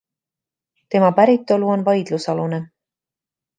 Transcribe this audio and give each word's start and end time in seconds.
Tema 0.95 1.11
päritolu 1.19 1.71
on 1.75 1.85
vaidlusalune. 1.91 2.63